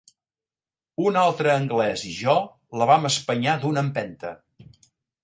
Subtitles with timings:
[1.09, 2.35] Un altre anglès i jo
[2.83, 4.33] la vam espanyar d'una empenta